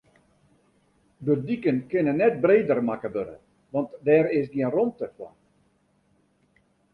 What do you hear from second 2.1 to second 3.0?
net breder